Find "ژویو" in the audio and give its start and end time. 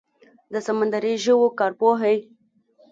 1.23-1.55